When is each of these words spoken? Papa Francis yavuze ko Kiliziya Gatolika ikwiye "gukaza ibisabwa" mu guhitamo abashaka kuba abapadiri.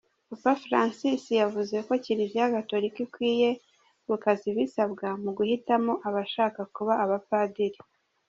Papa 0.29 0.53
Francis 0.63 1.23
yavuze 1.41 1.75
ko 1.87 1.91
Kiliziya 2.03 2.53
Gatolika 2.55 2.97
ikwiye 3.05 3.49
"gukaza 4.07 4.43
ibisabwa" 4.51 5.07
mu 5.23 5.31
guhitamo 5.37 5.93
abashaka 6.07 6.59
kuba 6.75 6.93
abapadiri. 7.05 7.79